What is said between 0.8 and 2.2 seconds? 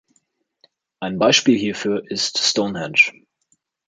Ein Beispiel hierfür